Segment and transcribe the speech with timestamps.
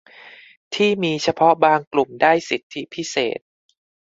[0.75, 3.39] ที่มีเฉพาะบางกลุ่มได้สิทธิพิเศษ